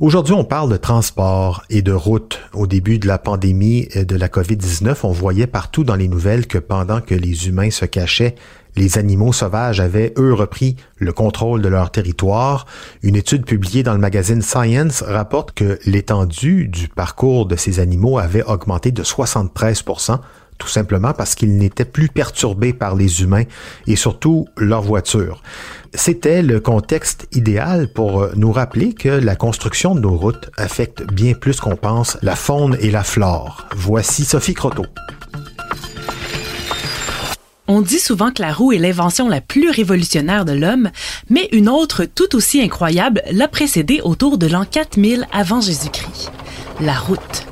[0.00, 2.38] Aujourd'hui, on parle de transport et de route.
[2.52, 6.58] Au début de la pandémie de la COVID-19, on voyait partout dans les nouvelles que
[6.58, 8.36] pendant que les humains se cachaient,
[8.76, 12.64] les animaux sauvages avaient, eux, repris le contrôle de leur territoire.
[13.02, 18.18] Une étude publiée dans le magazine Science rapporte que l'étendue du parcours de ces animaux
[18.18, 19.82] avait augmenté de 73
[20.58, 23.44] tout simplement parce qu'ils n'étaient plus perturbés par les humains
[23.86, 25.42] et surtout leurs voitures.
[25.94, 31.32] C'était le contexte idéal pour nous rappeler que la construction de nos routes affecte bien
[31.34, 33.66] plus qu'on pense la faune et la flore.
[33.74, 34.86] Voici Sophie Croteau.
[37.70, 40.90] On dit souvent que la roue est l'invention la plus révolutionnaire de l'homme,
[41.28, 46.32] mais une autre tout aussi incroyable l'a précédée autour de l'an 4000 avant Jésus-Christ.
[46.80, 47.46] La route.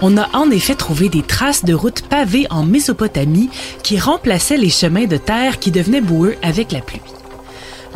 [0.00, 3.50] On a en effet trouvé des traces de routes pavées en Mésopotamie
[3.82, 7.00] qui remplaçaient les chemins de terre qui devenaient boueux avec la pluie.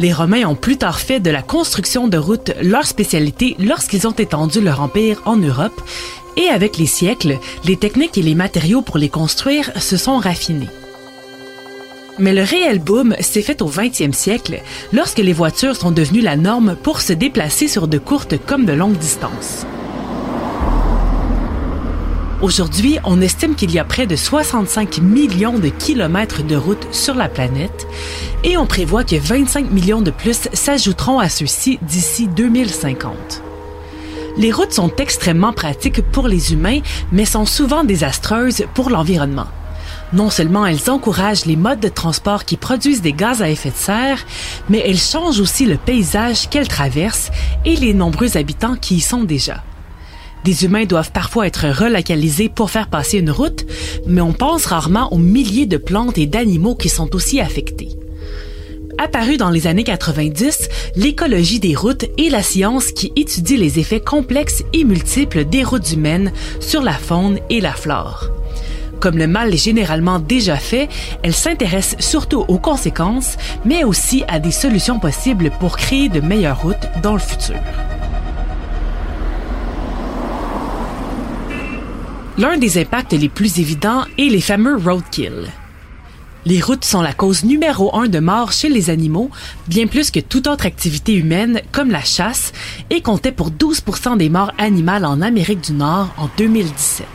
[0.01, 4.13] Les Romains ont plus tard fait de la construction de routes leur spécialité lorsqu'ils ont
[4.13, 5.81] étendu leur empire en Europe,
[6.37, 10.71] et avec les siècles, les techniques et les matériaux pour les construire se sont raffinés.
[12.19, 14.61] Mais le réel boom s'est fait au 20e siècle,
[14.93, 18.73] lorsque les voitures sont devenues la norme pour se déplacer sur de courtes comme de
[18.73, 19.67] longues distances.
[22.43, 27.15] Aujourd'hui, on estime qu'il y a près de 65 millions de kilomètres de routes sur
[27.15, 27.87] la planète
[28.43, 33.45] et on prévoit que 25 millions de plus s'ajouteront à ceux-ci d'ici 2050.
[34.39, 36.81] Les routes sont extrêmement pratiques pour les humains,
[37.13, 39.47] mais sont souvent désastreuses pour l'environnement.
[40.13, 43.77] Non seulement elles encouragent les modes de transport qui produisent des gaz à effet de
[43.77, 44.19] serre,
[44.69, 47.31] mais elles changent aussi le paysage qu'elles traversent
[47.65, 49.63] et les nombreux habitants qui y sont déjà.
[50.45, 53.65] Des humains doivent parfois être relocalisés pour faire passer une route,
[54.07, 57.91] mais on pense rarement aux milliers de plantes et d'animaux qui sont aussi affectés.
[58.99, 64.01] Apparu dans les années 90, l'écologie des routes est la science qui étudie les effets
[64.01, 68.31] complexes et multiples des routes humaines sur la faune et la flore.
[69.01, 70.89] Comme le mal est généralement déjà fait,
[71.23, 76.63] elle s'intéresse surtout aux conséquences, mais aussi à des solutions possibles pour créer de meilleures
[76.63, 77.57] routes dans le futur.
[82.39, 85.49] L'un des impacts les plus évidents est les fameux roadkill.
[86.47, 89.31] Les routes sont la cause numéro un de mort chez les animaux,
[89.69, 92.53] bien plus que toute autre activité humaine comme la chasse,
[92.89, 93.85] et comptait pour 12
[94.17, 97.07] des morts animales en Amérique du Nord en 2017.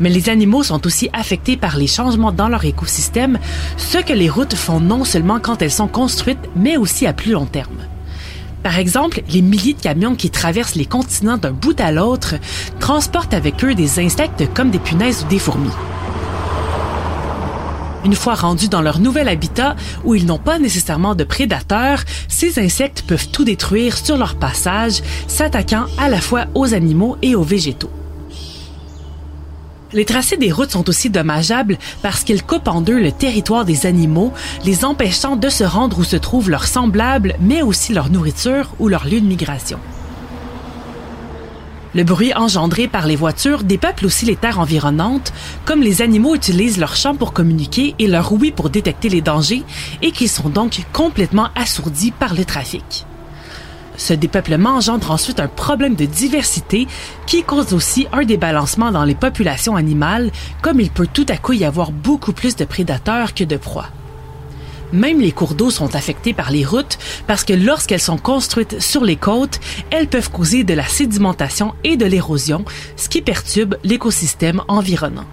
[0.00, 3.38] Mais les animaux sont aussi affectés par les changements dans leur écosystème,
[3.76, 7.32] ce que les routes font non seulement quand elles sont construites, mais aussi à plus
[7.32, 7.78] long terme.
[8.62, 12.34] Par exemple, les milliers de camions qui traversent les continents d'un bout à l'autre
[12.78, 15.70] transportent avec eux des insectes comme des punaises ou des fourmis.
[18.04, 22.58] Une fois rendus dans leur nouvel habitat où ils n'ont pas nécessairement de prédateurs, ces
[22.58, 27.42] insectes peuvent tout détruire sur leur passage, s'attaquant à la fois aux animaux et aux
[27.42, 27.90] végétaux.
[29.92, 33.86] Les tracés des routes sont aussi dommageables parce qu'ils coupent en deux le territoire des
[33.86, 34.32] animaux,
[34.64, 38.86] les empêchant de se rendre où se trouvent leurs semblables, mais aussi leur nourriture ou
[38.86, 39.80] leur lieu de migration.
[41.92, 45.32] Le bruit engendré par les voitures dépeuple aussi les terres environnantes,
[45.64, 49.64] comme les animaux utilisent leur chant pour communiquer et leur ouïe pour détecter les dangers,
[50.02, 53.06] et qu'ils sont donc complètement assourdis par le trafic.
[54.00, 56.86] Ce dépeuplement engendre ensuite un problème de diversité
[57.26, 60.30] qui cause aussi un débalancement dans les populations animales,
[60.62, 63.90] comme il peut tout à coup y avoir beaucoup plus de prédateurs que de proies.
[64.94, 66.96] Même les cours d'eau sont affectés par les routes
[67.26, 69.60] parce que lorsqu'elles sont construites sur les côtes,
[69.90, 72.64] elles peuvent causer de la sédimentation et de l'érosion,
[72.96, 75.26] ce qui perturbe l'écosystème environnant.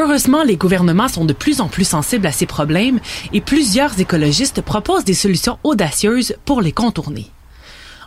[0.00, 3.00] Heureusement, les gouvernements sont de plus en plus sensibles à ces problèmes
[3.32, 7.26] et plusieurs écologistes proposent des solutions audacieuses pour les contourner.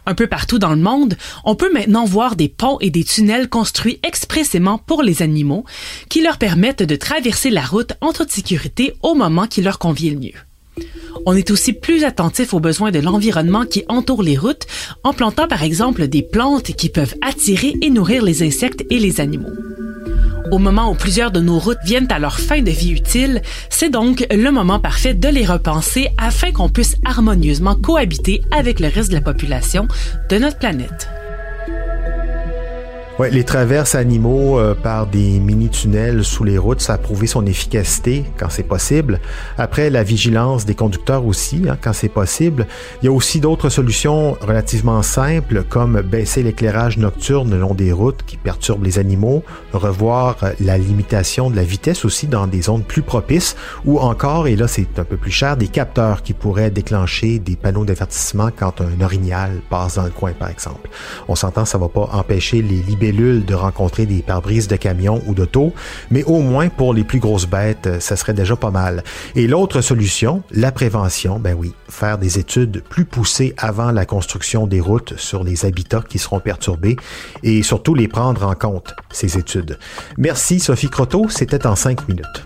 [0.05, 3.49] Un peu partout dans le monde, on peut maintenant voir des ponts et des tunnels
[3.49, 5.65] construits expressément pour les animaux
[6.07, 10.13] qui leur permettent de traverser la route en toute sécurité au moment qui leur convient
[10.13, 10.85] le mieux.
[11.25, 14.65] On est aussi plus attentif aux besoins de l'environnement qui entoure les routes
[15.03, 19.19] en plantant par exemple des plantes qui peuvent attirer et nourrir les insectes et les
[19.19, 19.51] animaux.
[20.51, 23.89] Au moment où plusieurs de nos routes viennent à leur fin de vie utile, c'est
[23.89, 29.09] donc le moment parfait de les repenser afin qu'on puisse harmonieusement cohabiter avec le reste
[29.09, 29.87] de la population
[30.29, 31.07] de notre planète.
[33.29, 38.25] Les traverses animaux euh, par des mini-tunnels sous les routes, ça a prouvé son efficacité
[38.37, 39.19] quand c'est possible.
[39.57, 42.67] Après, la vigilance des conducteurs aussi, hein, quand c'est possible.
[43.01, 47.91] Il y a aussi d'autres solutions relativement simples, comme baisser l'éclairage nocturne le long des
[47.91, 52.83] routes qui perturbent les animaux, revoir la limitation de la vitesse aussi dans des zones
[52.83, 56.71] plus propices, ou encore, et là c'est un peu plus cher, des capteurs qui pourraient
[56.71, 60.89] déclencher des panneaux d'avertissement quand un orignal passe dans le coin, par exemple.
[61.27, 65.73] On s'entend, ça va pas empêcher les de rencontrer des pare-brises de camions ou d'auto,
[66.09, 69.03] mais au moins pour les plus grosses bêtes, ça serait déjà pas mal.
[69.35, 74.67] Et l'autre solution, la prévention, ben oui, faire des études plus poussées avant la construction
[74.67, 76.95] des routes sur les habitats qui seront perturbés
[77.43, 79.77] et surtout les prendre en compte, ces études.
[80.17, 82.45] Merci Sophie Croteau, c'était en cinq minutes.